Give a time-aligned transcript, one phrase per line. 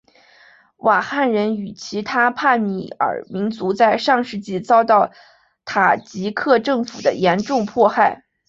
[0.77, 5.11] 瓦罕人与其他帕米尔民族在上世纪遭到
[5.63, 8.23] 塔吉克政府的严重迫害。